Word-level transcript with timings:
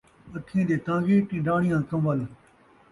اکھیں 0.35 0.65
دے 0.69 0.75
تانگھی، 0.85 1.15
ٹنڈاݨیاں 1.29 1.81
کنول 1.89 2.19